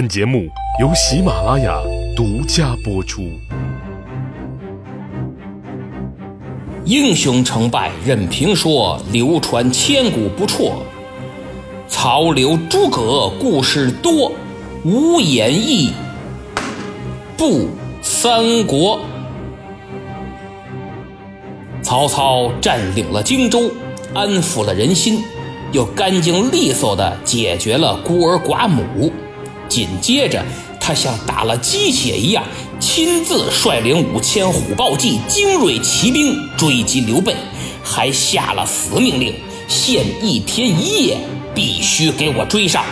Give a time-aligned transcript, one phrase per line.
[0.00, 0.48] 本节目
[0.80, 1.78] 由喜马拉雅
[2.16, 3.20] 独家播出。
[6.86, 10.72] 英雄成败任评说，流传千古不辍。
[11.86, 14.32] 曹刘诸葛故事多，
[14.86, 15.90] 无演义
[17.36, 17.68] 不
[18.00, 19.00] 三国。
[21.82, 23.70] 曹操占领了荆州，
[24.14, 25.22] 安抚了人心，
[25.72, 29.12] 又干净利索的解决了孤儿寡母。
[29.70, 30.44] 紧接着，
[30.80, 32.42] 他像打了鸡血一样，
[32.80, 37.34] 亲自率领五千虎豹骑精锐骑兵追击刘备，
[37.82, 39.32] 还下了死命令：
[39.68, 41.16] 限一天一夜，
[41.54, 42.84] 必须给我追上。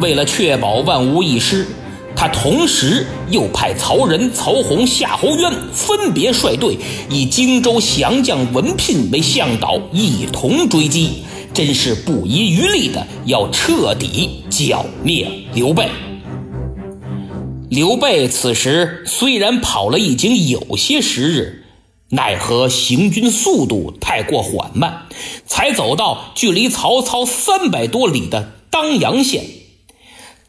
[0.00, 1.66] 为了确保万无一失，
[2.16, 6.76] 他同时又派曹仁、曹洪、夏侯渊分别率队，
[7.08, 11.22] 以荆州降将文聘为向导，一同追击。
[11.58, 15.88] 真是不遗余力的要彻底剿灭刘备。
[17.68, 21.64] 刘备此时虽然跑了已经有些时日，
[22.10, 25.08] 奈何行军速度太过缓慢，
[25.46, 29.44] 才走到距离曹操三百多里的当阳县。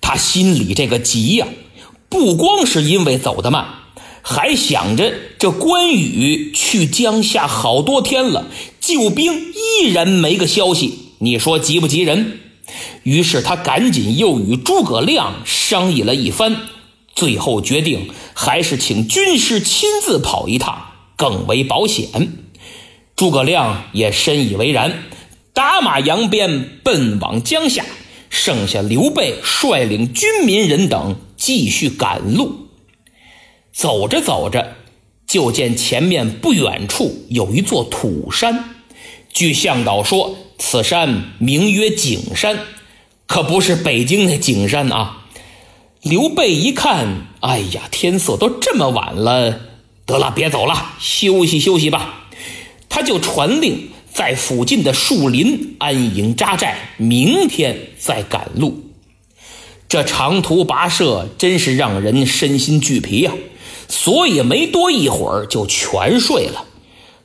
[0.01, 1.47] 他心里这个急呀，
[2.07, 3.65] 不光是因为走得慢，
[4.29, 8.45] 还想着这关羽去江夏好多天了，
[8.79, 10.93] 救兵依然没个消息。
[11.17, 12.39] 你说急不急人？
[13.01, 16.57] 于是他赶紧又与诸葛亮商议了一番，
[17.15, 20.79] 最后决定还是请军师亲自跑一趟
[21.17, 22.07] 更为保险。
[23.15, 25.05] 诸葛亮也深以为然，
[25.53, 27.83] 打马扬鞭奔往江夏，
[28.29, 32.68] 剩下刘备率领军民人等继续赶路。
[33.79, 34.75] 走着走着，
[35.25, 38.75] 就见前面不远处有一座土山，
[39.31, 40.35] 据向导说。
[40.57, 42.59] 此山名曰景山，
[43.25, 45.27] 可不是北京那景山啊。
[46.01, 49.61] 刘备一看，哎呀，天色都这么晚了，
[50.05, 52.27] 得了，别走了，休息休息吧。
[52.89, 58.83] 他就传令在附近的树林安营扎寨，明天再赶路。
[59.87, 63.31] 这长途跋涉真是让人身心俱疲呀，
[63.89, 66.63] 所以没多一会儿就全睡了。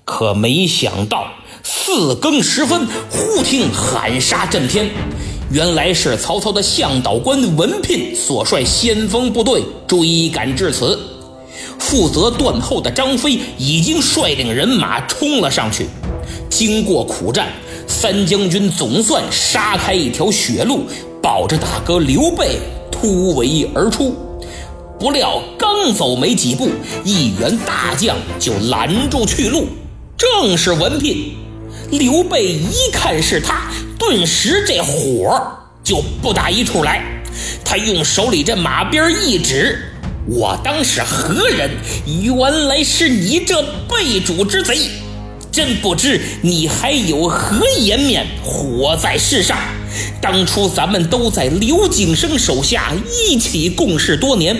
[0.05, 1.29] 可没想到。
[1.67, 4.91] 四更时分，忽听喊杀震天，
[5.51, 10.99] 原来是曹操的向导官文聘所率先锋部队追赶至此。
[11.79, 15.87] 负责断后的张飞已经率领人马冲了上去。
[16.51, 17.49] 经过苦战，
[17.87, 20.81] 三将军总算杀开一条血路，
[21.23, 22.59] 保着大哥刘备
[22.91, 24.15] 突围而出。
[25.04, 26.70] 不料刚走没几步，
[27.04, 29.69] 一员大将就拦住去路，
[30.16, 31.34] 正是文聘。
[31.91, 35.38] 刘备一看是他，顿时这火
[35.82, 37.04] 就不打一处来。
[37.66, 39.78] 他用手里这马鞭一指
[40.26, 41.71] ：“我当是何人？
[42.06, 44.88] 原来是你这背主之贼！
[45.53, 49.59] 真不知你还有何颜面活在世上？
[50.21, 52.93] 当初咱们都在刘景升手下
[53.28, 54.56] 一起共事多年。”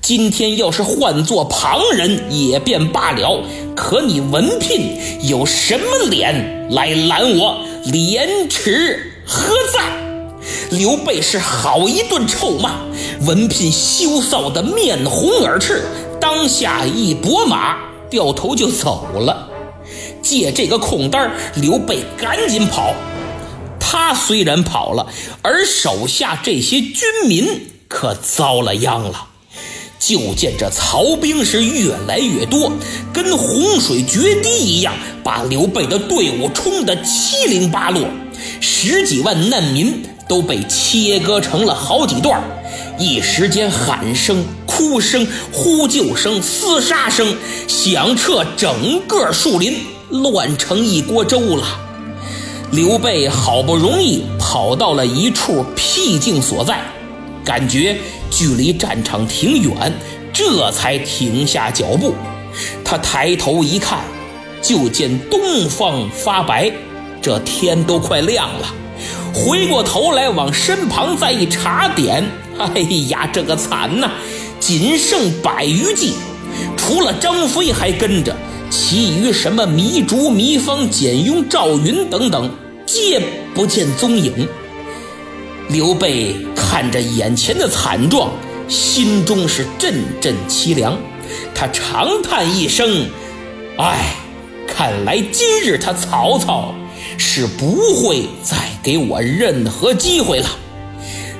[0.00, 3.42] 今天要是换做旁人也便罢了，
[3.74, 7.58] 可你文聘有什么脸来拦我？
[7.86, 10.76] 廉耻何在？
[10.76, 12.80] 刘备是好一顿臭骂，
[13.26, 15.82] 文聘羞臊的面红耳赤，
[16.20, 17.78] 当下一拨马，
[18.10, 19.48] 掉头就走了。
[20.20, 22.92] 借这个空单，刘备赶紧跑。
[23.86, 25.06] 他虽然跑了，
[25.42, 29.28] 而手下这些军民可遭了殃了。
[30.00, 32.72] 就见这曹兵是越来越多，
[33.12, 38.08] 跟洪水决堤一样，把刘备的队伍冲得七零八落，
[38.60, 42.42] 十几万难民都被切割成了好几段
[42.98, 47.36] 一时间喊声、哭声、呼救声、厮杀声
[47.68, 49.78] 响彻整个树林，
[50.10, 51.83] 乱成一锅粥了。
[52.74, 56.80] 刘备好不容易跑到了一处僻静所在。
[57.44, 57.96] 感觉
[58.32, 59.92] 距离战场挺远，
[60.32, 62.14] 这才停下脚步。
[62.84, 64.00] 他抬头一看，
[64.60, 66.72] 就见东方发白，
[67.22, 68.74] 这天都快亮了。
[69.32, 72.24] 回过头来往身旁再一查点，
[72.58, 74.10] 哎呀，这个惨呐！
[74.58, 76.14] 仅剩百余骑，
[76.76, 78.34] 除了张飞还跟着，
[78.76, 82.50] 其余什么糜竺、糜芳、简雍、赵云等等，
[82.84, 83.22] 皆
[83.54, 84.48] 不见踪影。
[85.68, 88.32] 刘备看着眼前的惨状，
[88.66, 90.98] 心中是阵阵凄凉。
[91.54, 93.06] 他长叹一声
[93.78, 94.16] ：“唉，
[94.66, 96.74] 看来今日他曹操
[97.16, 100.50] 是不会再给我任何机会了。”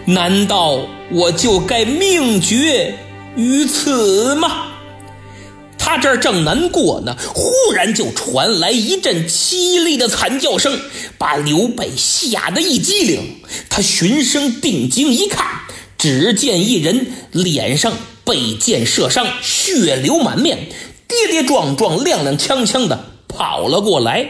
[0.07, 0.79] 难道
[1.11, 2.95] 我就该命绝
[3.35, 4.69] 于此吗？
[5.87, 10.81] 他这儿正难过呢，忽然就传来一阵凄厉的惨叫声，
[11.19, 13.37] 把刘备吓得一激灵。
[13.69, 15.47] 他循声定睛一看，
[15.99, 17.93] 只见一人脸上
[18.25, 20.71] 被箭射伤，血流满面，
[21.07, 24.27] 跌跌撞撞、踉踉跄跄的跑了过来。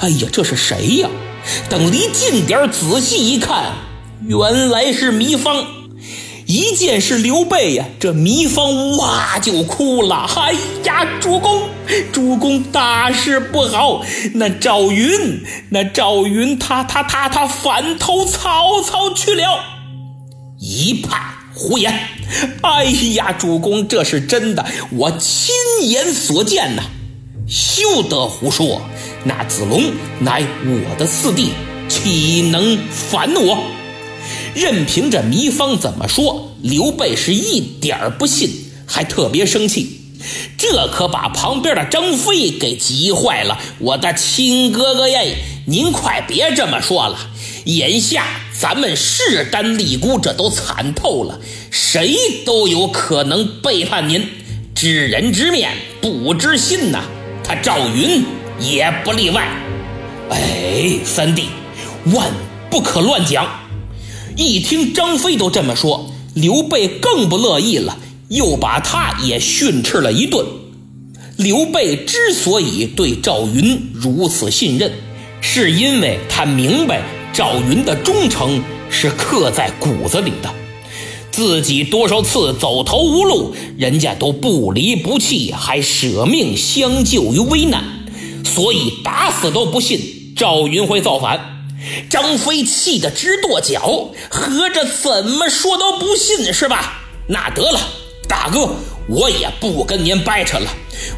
[0.00, 1.08] 哎呀，这是谁呀？
[1.70, 3.72] 等离近点仔细一看，
[4.28, 5.64] 原来是糜芳。
[6.52, 10.26] 一见是刘备呀，这糜芳哇就哭了。
[10.36, 10.52] 哎
[10.84, 11.62] 呀，主公，
[12.12, 14.02] 主公大事不好！
[14.34, 19.64] 那赵云，那赵云他他他他反投曹操去了。
[20.58, 21.22] 一派
[21.54, 21.90] 胡言！
[22.60, 22.84] 哎
[23.14, 25.54] 呀，主公，这是真的，我亲
[25.88, 26.82] 眼所见呐。
[27.48, 28.82] 休得胡说！
[29.24, 29.84] 那子龙
[30.18, 31.52] 乃我的四弟，
[31.88, 33.56] 岂能反我？
[34.54, 38.50] 任凭这糜芳怎么说，刘备是一点儿不信，
[38.86, 39.98] 还特别生气。
[40.56, 43.58] 这可把旁边的张飞给急坏了。
[43.78, 47.18] 我的亲哥哥耶，您快别这么说了。
[47.64, 48.24] 眼下
[48.56, 51.40] 咱们势单力孤，这都惨透了，
[51.70, 54.28] 谁都有可能背叛您。
[54.74, 57.02] 知人知面不知心呐。
[57.44, 58.24] 他赵云
[58.60, 59.48] 也不例外。
[60.30, 61.46] 哎，三弟，
[62.14, 62.30] 万
[62.70, 63.61] 不可乱讲。
[64.36, 67.98] 一听张飞都这么说，刘备更不乐意了，
[68.28, 70.46] 又把他也训斥了一顿。
[71.36, 74.92] 刘备之所以对赵云如此信任，
[75.40, 77.02] 是因为他明白
[77.32, 80.50] 赵云的忠诚是刻在骨子里的。
[81.30, 87.82] 自己多少次走投无路，人家都不离不弃，还舍命相救于危难，
[88.44, 91.61] 所以打死都不信赵云会造反。
[92.10, 97.00] 张飞气得直跺脚，合着怎么说都不信是吧？
[97.28, 97.80] 那得了，
[98.28, 98.74] 大哥，
[99.08, 100.70] 我也不跟您掰扯了，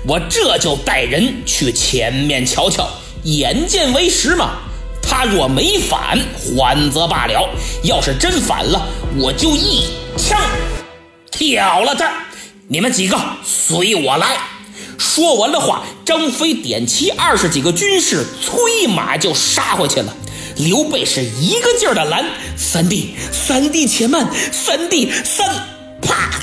[0.07, 2.89] 我这就带人去前面瞧瞧，
[3.25, 4.59] 眼见为实嘛。
[5.07, 6.19] 他若没反，
[6.57, 7.49] 缓则罢了；
[7.83, 8.87] 要是真反了，
[9.19, 9.85] 我就一
[10.17, 10.39] 枪
[11.31, 12.11] 挑了他。
[12.69, 14.39] 你们几个随我来。
[14.99, 20.17] 说完了话，张飞点齐二十几个军士，催马就杀回去了。
[20.57, 22.25] 刘备是一个劲儿的拦
[22.57, 25.47] ：“三弟，三弟且慢，三弟三
[26.03, 26.41] 啪，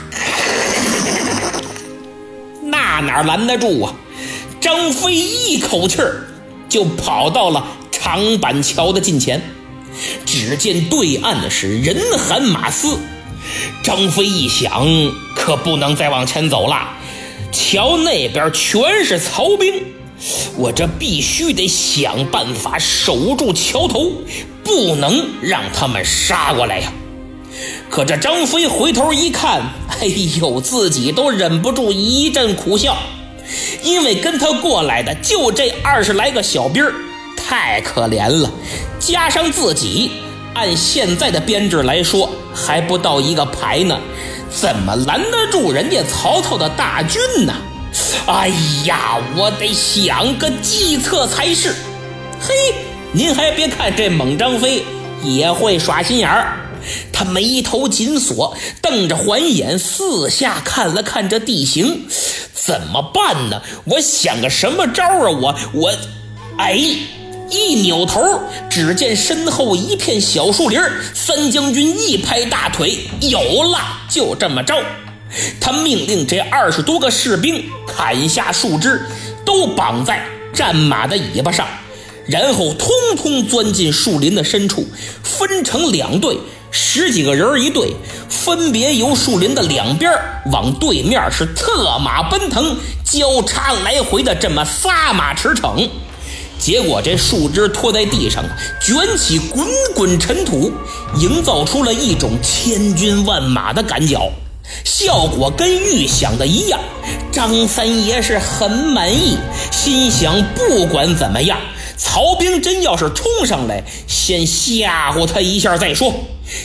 [2.63, 3.93] 那哪拦得住啊？”
[4.59, 6.27] 张飞一口气儿
[6.69, 7.65] 就跑到了。
[7.91, 9.39] 长板桥的近前，
[10.25, 12.97] 只见对岸的是人喊马嘶。
[13.83, 14.87] 张飞一想，
[15.35, 16.97] 可不能再往前走了。
[17.51, 19.83] 桥那边全是曹兵，
[20.55, 24.11] 我这必须得想办法守住桥头，
[24.63, 26.93] 不能让他们杀过来呀。
[27.89, 29.61] 可这张飞回头一看，
[29.99, 30.07] 哎
[30.39, 32.97] 呦，自己都忍不住一阵苦笑，
[33.83, 36.93] 因为跟他过来的就这二十来个小兵儿。
[37.35, 38.49] 太可怜了，
[38.99, 40.11] 加上自己，
[40.53, 43.99] 按现在的编制来说，还不到一个排呢，
[44.49, 47.53] 怎么拦得住人家曹操的大军呢？
[48.27, 48.51] 哎
[48.85, 51.75] 呀，我得想个计策才是。
[52.39, 52.53] 嘿，
[53.11, 54.83] 您还别看这猛张飞
[55.23, 56.57] 也会耍心眼儿，
[57.13, 62.07] 他眉头紧锁，瞪着环眼，四下看了看这地形，
[62.53, 63.61] 怎么办呢？
[63.85, 65.29] 我想个什么招啊？
[65.29, 65.91] 我我，
[66.57, 66.79] 哎。
[67.53, 68.23] 一扭头，
[68.69, 70.79] 只见身后一片小树林
[71.13, 73.77] 三将军一拍大腿，有了！
[74.09, 74.73] 就这么着，
[75.59, 79.01] 他命令这二十多个士兵砍下树枝，
[79.45, 81.67] 都绑在战马的尾巴上，
[82.27, 84.87] 然后通通钻进树林的深处，
[85.23, 86.37] 分成两队，
[86.71, 87.93] 十几个人一队，
[88.29, 90.11] 分别由树林的两边
[90.51, 95.89] 往对面是策马奔腾，交叉来回的这么撒马驰骋。
[96.59, 98.43] 结果这树枝拖在地上，
[98.79, 100.71] 卷起滚滚尘土，
[101.17, 104.29] 营造出了一种千军万马的赶脚，
[104.83, 106.79] 效果跟预想的一样。
[107.31, 109.37] 张三爷是很满意，
[109.71, 111.59] 心想不管怎么样，
[111.97, 116.13] 曹兵真要是冲上来，先吓唬他一下再说。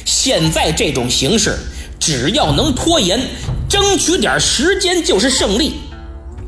[0.05, 1.59] 现在这种形势，
[1.99, 3.21] 只要能拖延，
[3.69, 5.75] 争取点时间就是胜利。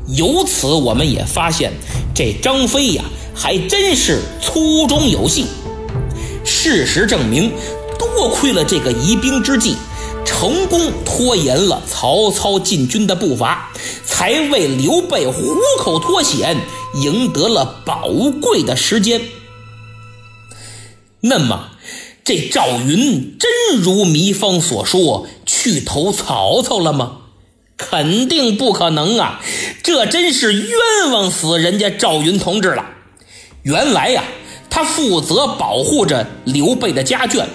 [0.07, 1.71] 由此我们也发现，
[2.13, 3.03] 这张飞呀。
[3.41, 5.45] 还真是粗中有细。
[6.43, 7.53] 事实证明，
[7.97, 9.77] 多亏了这个疑兵之计，
[10.29, 13.71] 成功拖延了曹操进军的步伐，
[14.05, 16.55] 才为刘备虎口脱险
[16.93, 18.07] 赢得了宝
[18.39, 19.21] 贵的时间。
[21.21, 21.71] 那么，
[22.23, 27.17] 这赵云真如糜芳所说去投曹操了吗？
[27.75, 29.41] 肯定不可能啊！
[29.83, 32.85] 这真是冤枉死人家赵云同志了。
[33.63, 34.23] 原来呀，
[34.69, 37.45] 他负责保护着刘备的家眷。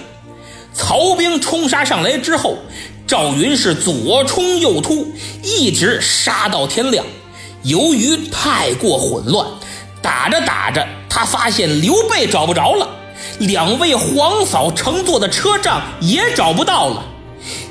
[0.75, 2.57] 曹兵冲杀上来之后，
[3.07, 5.07] 赵云是左冲右突，
[5.41, 7.05] 一直杀到天亮。
[7.63, 9.47] 由于太过混乱，
[10.01, 12.89] 打着打着，他发现刘备找不着了，
[13.39, 17.05] 两位皇嫂乘坐的车仗也找不到了，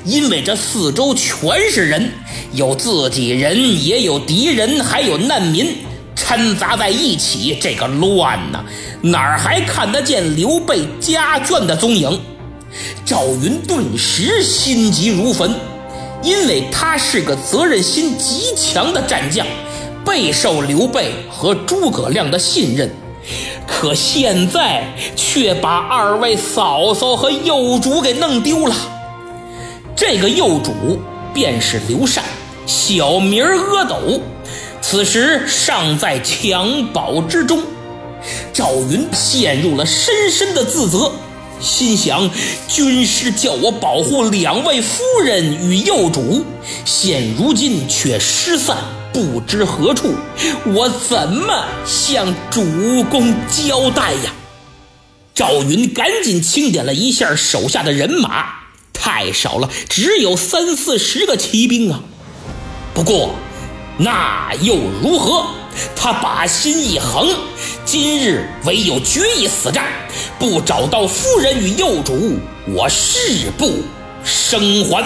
[0.03, 2.11] 因为这四周全是人。
[2.53, 5.77] 有自己人，也有敌人，还有难民
[6.15, 8.63] 掺杂在一起，这个乱呐！
[9.01, 12.19] 哪儿还看得见刘备家眷的踪影？
[13.05, 15.53] 赵云顿时心急如焚，
[16.21, 19.45] 因为他是个责任心极强的战将，
[20.05, 22.89] 备受刘备和诸葛亮的信任。
[23.67, 24.83] 可现在
[25.15, 28.75] 却把二位嫂嫂和幼主给弄丢了。
[29.95, 30.99] 这个幼主
[31.33, 32.23] 便是刘禅。
[32.67, 34.21] 小名阿斗，
[34.81, 37.61] 此时尚在襁褓之中。
[38.53, 41.11] 赵云陷入了深深的自责，
[41.65, 42.29] 心想：
[42.69, 46.45] 军师叫我保护两位夫人与幼主，
[46.85, 48.77] 现如今却失散，
[49.11, 50.13] 不知何处，
[50.67, 54.31] 我怎么向主公交代呀？
[55.33, 58.45] 赵云赶紧清点了一下手下的人马，
[58.93, 61.99] 太少了，只有三四十个骑兵啊。
[62.93, 63.33] 不过，
[63.97, 65.47] 那又如何？
[65.93, 67.27] 他把心一横，
[67.83, 69.83] 今日唯有决一死战，
[70.47, 72.37] 不找到夫人与幼主，
[72.67, 73.79] 我誓不
[74.23, 75.03] 生还。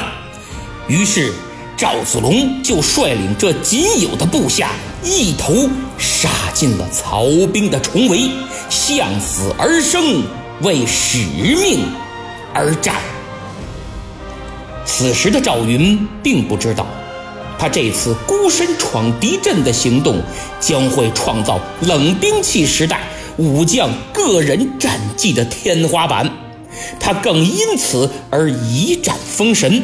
[0.89, 1.31] 于是，
[1.77, 5.55] 赵子龙就率领这仅有的部下，一头
[5.97, 8.29] 杀进了曹兵的重围，
[8.69, 10.23] 向死而生，
[10.61, 11.19] 为使
[11.55, 11.85] 命
[12.53, 12.95] 而战。
[14.85, 16.85] 此时的赵云并不知道。
[17.57, 20.21] 他这次孤身闯敌阵的行动，
[20.59, 23.07] 将会创造冷兵器时代
[23.39, 26.29] 武将个人战绩的天花板。
[26.99, 29.81] 他更因此而一战封神，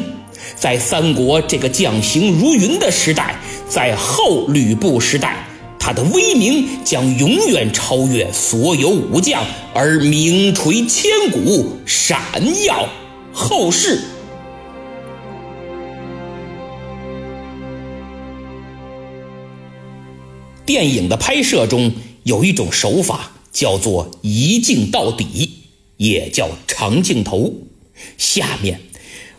[0.56, 5.48] 在三国这个将行如云的时代，在后吕布时代，
[5.78, 9.42] 他的威名将永远超越所有武将，
[9.74, 12.20] 而名垂千古，闪
[12.66, 12.86] 耀
[13.32, 14.00] 后世。
[20.64, 21.92] 电影的拍摄中
[22.24, 25.50] 有一种手法，叫做一镜到底，
[25.96, 27.54] 也叫长镜头。
[28.18, 28.82] 下面，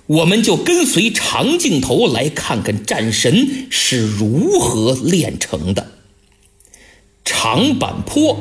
[0.08, 5.92] 我们就跟随长镜头来看看战神是如何炼成的。
[7.24, 8.40] 长坂坡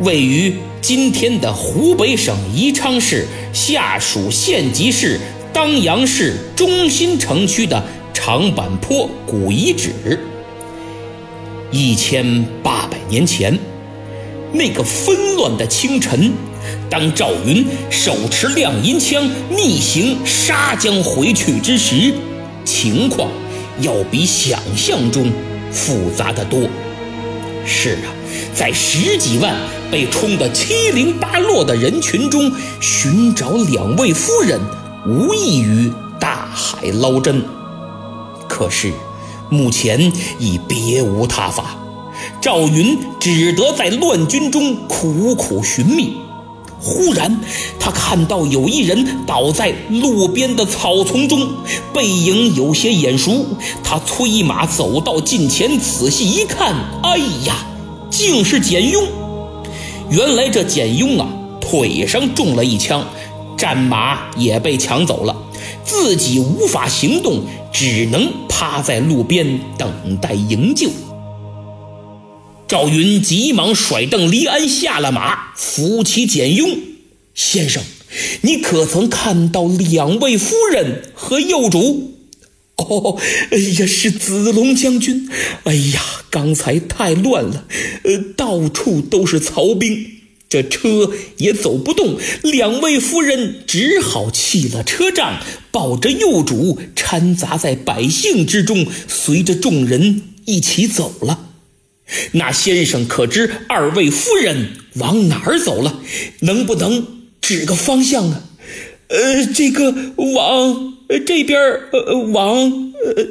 [0.00, 5.18] 位于今天的湖北省宜昌市下属县级市
[5.54, 10.18] 当阳市中心城区的长坂坡古遗址。
[11.72, 13.58] 一千八百年前，
[14.54, 16.32] 那个纷乱的清晨，
[16.88, 22.14] 当赵云手持亮银枪逆行杀将回去之时，
[22.64, 23.28] 情况
[23.80, 25.30] 要比想象中
[25.72, 26.60] 复杂的多。
[27.66, 28.14] 是啊，
[28.54, 29.56] 在十几万
[29.90, 34.60] 被冲得七零八落的人群中，寻找两位夫人，
[35.04, 37.44] 无异于大海捞针。
[38.48, 38.92] 可是。
[39.50, 41.76] 目前已别无他法，
[42.40, 46.16] 赵云只得在乱军中苦苦寻觅。
[46.80, 47.40] 忽然，
[47.80, 51.48] 他看到有一人倒在路边的草丛中，
[51.94, 53.46] 背影有些眼熟。
[53.82, 57.16] 他催马走到近前，仔细一看，哎
[57.46, 57.66] 呀，
[58.10, 59.02] 竟是简雍！
[60.10, 61.26] 原来这简雍啊，
[61.58, 63.02] 腿上中了一枪，
[63.56, 65.34] 战马也被抢走了。
[65.82, 67.40] 自己无法行动，
[67.72, 69.90] 只能趴在路边等
[70.20, 70.90] 待营救。
[72.74, 76.76] 赵云急忙甩蹬离鞍，下了马，扶起简雍
[77.32, 77.80] 先生
[78.42, 82.16] ：“你可曾看到两位夫人和幼主
[82.74, 83.16] ？”“哦，
[83.52, 85.30] 哎呀，是子龙将军。
[85.62, 87.64] 哎呀，刚才太乱了，
[88.02, 90.10] 呃，到处都是曹兵。”
[90.50, 95.40] 这车也走不动，两位夫人只好弃了车仗，
[95.70, 101.50] 抱着幼主掺杂在百姓之中，随着众人一起走了。
[102.32, 106.00] 那先生可知二位夫人往哪儿走了？
[106.40, 107.06] 能不能
[107.40, 108.42] 指个方向啊？
[109.08, 110.94] 呃，这个往
[111.26, 111.60] 这边，
[111.92, 113.26] 呃，往呃，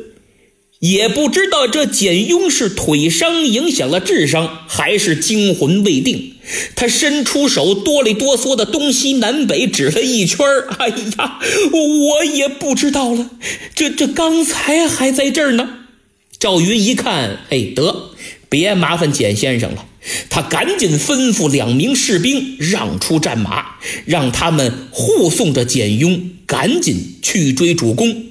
[0.79, 6.33] 也不知道这简雍是腿伤影响了智商，还是惊魂未定。
[6.75, 10.45] 他伸出手，哆里哆嗦的东西南北指了一圈
[10.77, 11.39] 哎呀，
[11.71, 13.29] 我也不知道了。
[13.75, 15.69] 这这刚才还在这儿呢。
[16.37, 18.11] 赵云一看，哎，得，
[18.53, 19.83] 别麻烦简先生了。
[20.29, 23.65] 他赶紧吩咐两名士兵让出战马，
[24.05, 28.25] 让他们护送着简雍赶紧去追主公。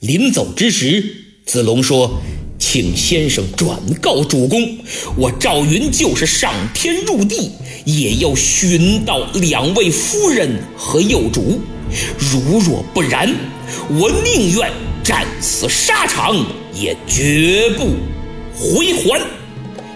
[0.00, 1.16] 临走之时。
[1.44, 2.22] 子龙说
[2.56, 4.78] ：“请先生转告主公，
[5.16, 7.50] 我赵云就是上天入地，
[7.84, 11.60] 也要寻到两位夫人和幼主。
[12.16, 13.28] 如若不然，
[13.90, 16.34] 我宁愿战死沙场，
[16.80, 17.88] 也绝不
[18.56, 19.20] 回还。”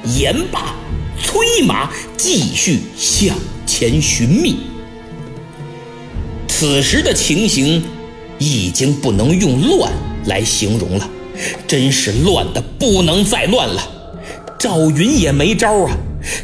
[0.06, 0.74] 言罢，
[1.22, 3.36] 催马继续向
[3.66, 4.56] 前寻觅。
[6.48, 7.82] 此时的情形，
[8.38, 9.92] 已经不能用乱
[10.26, 11.10] 来形容了。
[11.66, 13.82] 真是乱的不能再乱了，
[14.58, 15.94] 赵云也没招啊，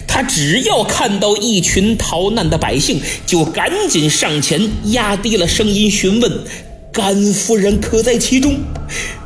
[0.06, 6.44] 他只要看到一群逃难的百姓，就赶紧上前，压低了声音询问
[6.92, 8.58] ：“甘夫人可在其中？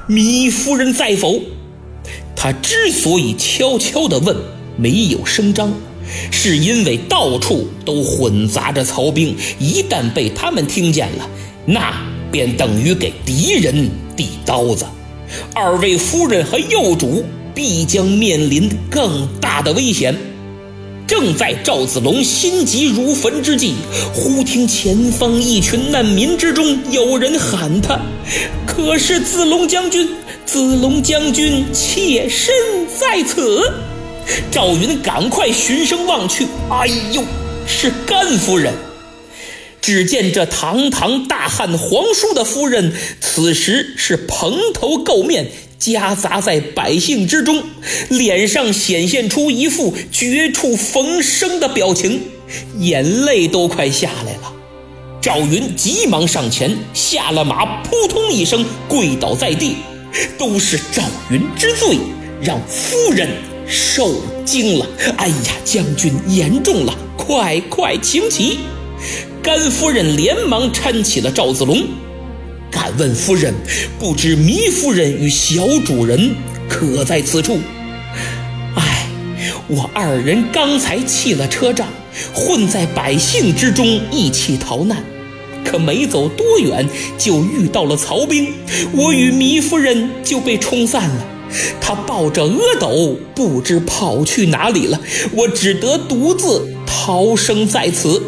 [0.08, 1.40] 糜夫人在否？”
[2.36, 4.36] 他之所以悄悄地问，
[4.76, 5.72] 没有声张，
[6.30, 11.28] 是因为到处都混杂着曹兵，一旦被他们听见了，
[11.64, 11.92] 那
[12.30, 14.84] 便等于给敌人递刀子。
[15.54, 17.24] 二位夫人和幼主
[17.54, 20.14] 必将面临更大的危险。
[21.06, 23.74] 正在赵子龙心急如焚之际，
[24.12, 28.00] 忽听前方一群难民之中有人喊他
[28.66, 30.08] ：“可是子龙将军，
[30.46, 32.54] 子龙将军妾身
[32.98, 33.62] 在此。”
[34.50, 37.22] 赵云赶快循声望去，哎呦，
[37.66, 38.72] 是甘夫人。
[39.80, 45.46] 只见这堂堂大汉皇叔的夫人，此时是蓬头垢面，
[45.78, 47.62] 夹杂在百姓之中，
[48.08, 52.20] 脸上显现出一副绝处逢生的表情，
[52.78, 54.52] 眼泪都快下来了。
[55.22, 59.76] 赵云急忙上前，下了马，扑通一声跪倒在地，
[60.38, 61.98] 都是赵云之罪，
[62.42, 63.28] 让夫人
[63.66, 64.86] 受惊了。
[65.16, 68.60] 哎呀，将军言重了，快快请起。
[69.42, 71.84] 甘夫人连忙搀起了赵子龙，
[72.70, 73.54] 敢问夫人，
[73.98, 76.34] 不知糜夫人与小主人
[76.68, 77.58] 可在此处？
[78.74, 79.06] 唉，
[79.68, 81.88] 我二人刚才弃了车仗，
[82.34, 85.04] 混在百姓之中一起逃难，
[85.66, 88.52] 可没走多远就遇到了曹兵，
[88.92, 91.26] 我与糜夫人就被冲散了。
[91.80, 95.00] 他抱着阿斗，不知跑去哪里了，
[95.32, 98.22] 我只得独自逃生在此。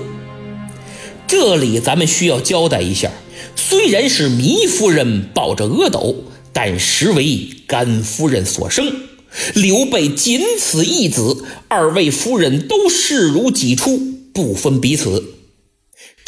[1.27, 3.11] 这里咱们需要交代一下，
[3.55, 8.93] 虽然是糜夫人抱着阿斗，但实为甘夫人所生。
[9.55, 14.01] 刘备仅此一子，二位夫人都视如己出，
[14.33, 15.35] 不分彼此。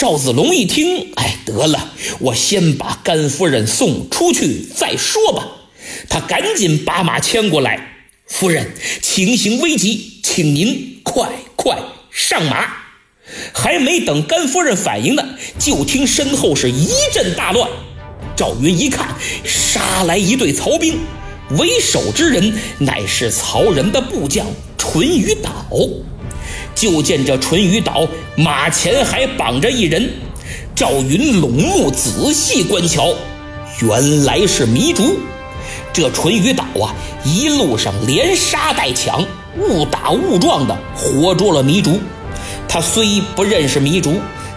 [0.00, 5.46] 赵子龙一听，哎，得了，我先把甘夫人送出去再说吧。
[6.08, 11.76] 他赶紧把马牵过来，夫人，情形危急，请您快快
[12.10, 12.76] 上马。
[13.52, 15.22] 还没等甘夫人反应呢，
[15.58, 17.68] 就听身后是一阵大乱。
[18.34, 20.98] 赵云一看，杀来一队曹兵，
[21.58, 24.46] 为首之人乃是曹仁的部将
[24.78, 25.50] 淳于导。
[26.74, 28.06] 就见这淳于导
[28.36, 30.10] 马前还绑着一人，
[30.74, 33.14] 赵云拢目仔细观瞧，
[33.82, 35.18] 原来是糜竺。
[35.92, 39.22] 这淳于导啊，一路上连杀带抢，
[39.58, 41.98] 误打误撞的活捉了糜竺。
[42.68, 44.14] 他虽不认识糜竺，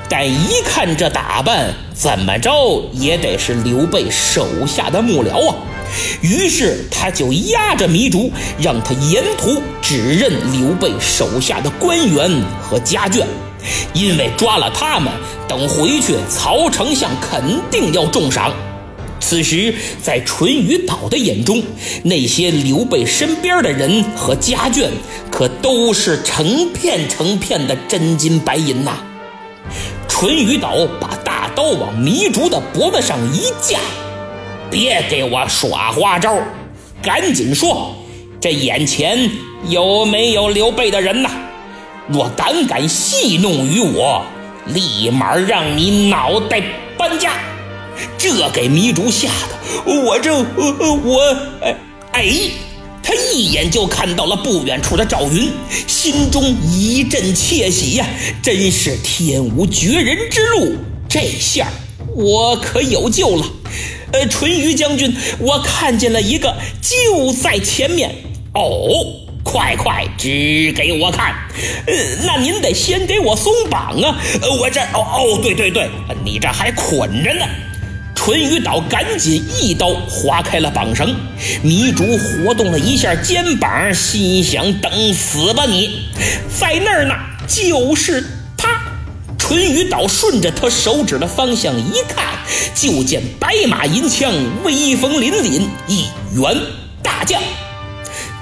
[0.08, 2.52] 但一看这打扮，怎么着
[2.94, 5.56] 也得是刘备手下的幕僚啊。
[6.22, 12.30] 于是他就压着糜竺，让他沿途指认刘备手下的官员
[12.62, 13.24] 和家眷，
[13.94, 15.12] 因为抓了他们，
[15.48, 18.54] 等回去曹丞相肯定要重赏。
[19.20, 21.64] 此时，在淳于导的眼中，
[22.04, 24.90] 那些刘备身边的人和家眷，
[25.32, 28.98] 可都是成片成片的真金白银呐。
[30.10, 33.80] 淳于导把大刀往糜竺的脖子上一架，
[34.74, 36.36] 别给我耍花招，
[37.00, 37.94] 赶紧说，
[38.42, 39.30] 这眼前
[39.70, 41.30] 有没有刘备的人呐？
[42.08, 44.24] 若胆敢戏弄于我，
[44.66, 46.60] 立马让你脑袋
[46.98, 47.34] 搬家。
[48.18, 51.78] 这给糜竺吓得，我这我哎
[52.14, 52.26] 哎，
[53.04, 55.52] 他一眼就看到了不远处的赵云，
[55.88, 58.08] 心中一阵窃喜呀，
[58.42, 61.68] 真是天无绝人之路，这下
[62.16, 63.46] 我可有救了。
[64.14, 68.10] 呃，淳于将军，我看见了一个，就在前面。
[68.54, 69.04] 哦，
[69.44, 71.34] 快快指给我看。
[71.88, 74.16] 呃，那您得先给我松绑啊。
[74.42, 74.80] 呃，我这……
[74.94, 75.90] 哦哦，对对对，
[76.24, 77.46] 你这还捆着呢。
[78.16, 81.16] 淳于导赶紧一刀划开了绑绳，
[81.64, 86.06] 迷竹活动了一下肩膀，心想：等死吧你！
[86.48, 87.16] 在那儿呢，
[87.48, 88.24] 就是。
[89.54, 92.26] 淳于导顺着他手指的方向一看，
[92.74, 96.58] 就见白马银枪，威风凛凛，一员
[97.04, 97.40] 大将。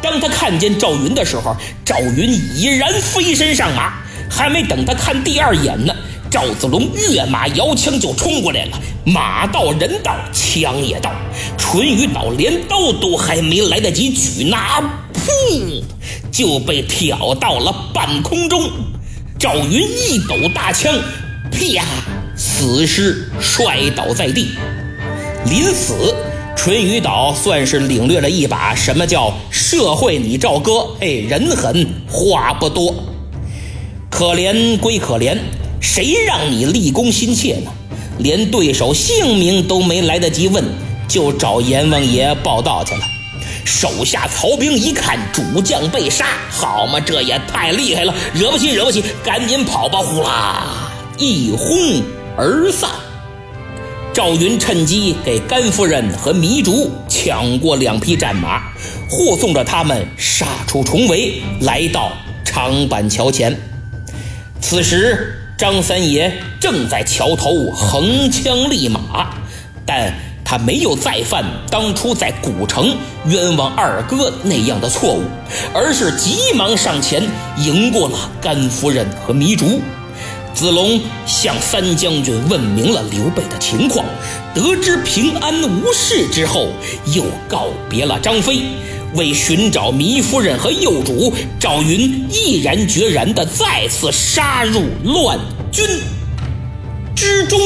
[0.02, 5.94] 当他看见赵云的时候，赵云已然飞身上马，还没等他看第二眼呢。
[6.32, 11.12] 赵子龙跃马摇枪就冲过来了，马到人到，枪也到，
[11.58, 14.80] 淳于导连刀都还没来得及举拿，
[15.14, 15.84] 噗，
[16.32, 18.72] 就被挑到了半空中。
[19.42, 20.94] 赵云一抖大枪，
[21.52, 21.84] 啪，
[22.36, 24.50] 死尸摔倒在地。
[25.48, 26.14] 临死，
[26.56, 32.94] 淳于导算是领略了一把什么叫社会你赵哥，哎，人狠话不多。
[34.12, 35.36] 可怜归可怜。
[35.80, 37.72] 谁让你立功心切呢？
[38.20, 40.64] 连对手姓名都没来得及问，
[41.08, 43.02] 就找阎王爷报道去了。
[43.66, 50.00] 手下曹兵一看主将被杀，好嘛，这也太厉害了，惹不起，惹不起，赶紧跑吧！
[50.00, 52.04] 呼啦，一哄
[52.38, 52.90] 而散。
[54.14, 58.72] 赵云趁机给甘夫人和糜竺抢过两匹战马，
[59.10, 62.12] 护送着他们杀出重围，来到
[62.44, 63.58] 长板桥前。
[64.60, 65.38] 此时。
[65.58, 69.30] 张三爷正在桥头横枪立马，
[69.86, 70.12] 但
[70.52, 72.94] 他没有再犯当初在古城
[73.26, 75.24] 冤枉二哥那样的错误，
[75.74, 77.24] 而是急忙上前
[77.58, 79.80] 迎过了甘夫人和糜竺。
[80.54, 84.06] 子龙向三将军问明了刘备的情况，
[84.54, 86.68] 得知平安无事之后，
[87.14, 88.64] 又告别了张飞。
[89.14, 95.40] 为寻找糜夫人和幼主，赵云毅然决然地再次杀入乱
[95.72, 95.86] 军
[97.16, 97.58] 之中。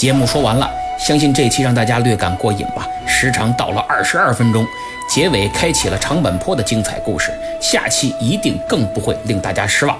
[0.00, 0.66] 节目说完了，
[0.98, 4.66] 相信这期让大家略感过瘾吧，时长到了二十二分钟。
[5.06, 9.94] 结尾开启了长坂坡的精彩故事，下期一定更不会令大家失望。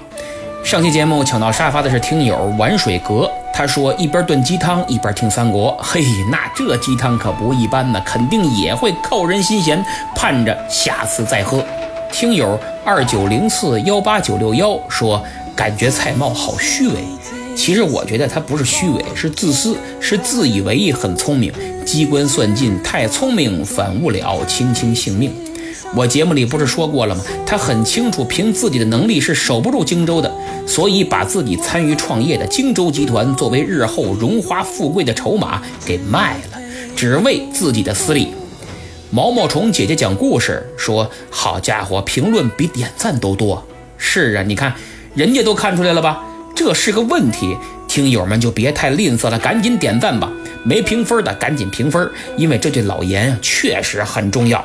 [0.63, 9.85] 上期节目抢到沙发的是听友玩水阁，他说一边炖鸡汤一边听三国，嘿，那这鸡汤可不一般呢，肯定也会扣人心弦，
[10.15, 11.63] 盼着下次再喝。
[12.11, 15.23] 听友二九零四幺八九六幺说，
[15.55, 17.05] 感觉蔡瑁好虚伪。
[17.55, 21.53] 其实我觉得他不是虚伪，是自私，是自以为很聪明，
[21.85, 25.31] 机关算尽，太聪明反误了卿卿性命。
[25.93, 27.21] 我节目里不是说过了吗？
[27.45, 30.33] 他很清楚，凭自己的能力是守不住荆州的，
[30.65, 36.59] 所以把自己参与创业的荆州集团作为日后荣华富贵的筹码给卖了，
[36.95, 38.29] 只为自己的私利。
[39.09, 43.61] 毛毛虫姐姐讲故事说：“好家伙，评论比点赞都多。”
[43.99, 44.73] 是啊，你看，
[45.13, 46.23] 人家都看出来了吧？
[46.55, 50.31] 这是个问题，听友们就别太吝啬了，赶紧点赞吧！
[50.63, 54.63] 没评分的赶紧评分，因为这句老言确实很重要。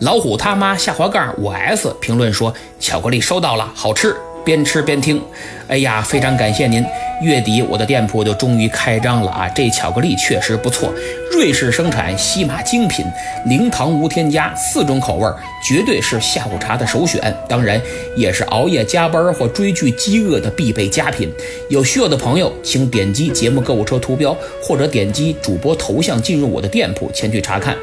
[0.00, 5.22] 老虎他妈下滑杠五 S 评论说：“巧克力收到了，好吃。”边吃边听，
[5.68, 6.82] 哎呀，非常感谢您！
[7.20, 9.48] 月底我的店铺就终于开张了啊！
[9.48, 10.92] 这巧克力确实不错，
[11.32, 13.04] 瑞士生产，西马精品，
[13.44, 15.26] 零糖无添加，四种口味，
[15.62, 17.20] 绝对是下午茶的首选。
[17.48, 17.80] 当然，
[18.16, 21.30] 也是熬夜加班或追剧饥饿的必备佳品。
[21.68, 27.76] 有需要的朋友，请点击节目购物车图标，或者点击主播头像进入我的店铺前去查看。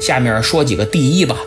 [0.00, 1.38] 下面说几个第一吧。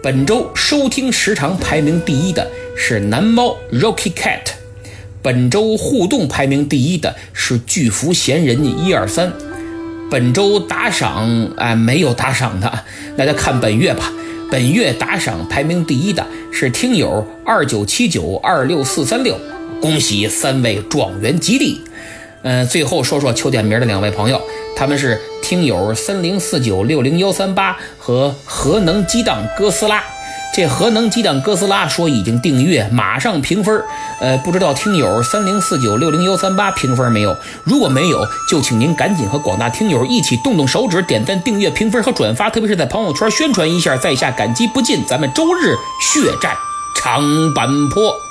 [0.00, 4.42] 本周收听时长排名第一的是蓝猫 Rocky Cat，
[5.24, 9.32] 本周互动排名第一的是巨福闲人一二三，
[10.10, 12.70] 本周打赏啊没有打赏的，
[13.16, 14.12] 那就看本月吧。
[14.50, 19.34] 本月打赏排名第一的是听友二九七九二六四三六，
[19.80, 21.80] 恭喜三位状元吉利。
[22.42, 24.38] 嗯，最后说说求点名的两位朋友，
[24.76, 30.04] 他们是听友三零四九六零幺三八和核能激荡哥斯拉。
[30.54, 33.82] 这核能激荡哥斯拉说已经订阅，马上评分。
[34.20, 37.36] 呃，不知道听友三零四九六零幺三八评分没有？
[37.64, 45.04] 如果没有，就请您赶紧和广大听友一起动动手指，点赞、订阅、评分和转发，特别是在朋友圈宣传一下，在下感激不尽。
[45.08, 46.52] 咱们周日血战
[47.02, 47.20] 长
[47.52, 48.23] 坂坡。